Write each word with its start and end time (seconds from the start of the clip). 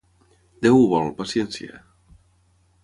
Déu 0.65 0.79
ho 0.79 0.87
vol, 0.93 1.11
paciència. 1.21 1.79